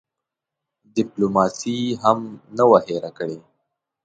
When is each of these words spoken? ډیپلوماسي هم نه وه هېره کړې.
ډیپلوماسي 0.95 1.77
هم 2.03 2.19
نه 2.57 2.63
وه 2.69 2.79
هېره 2.87 3.11
کړې. 3.17 3.37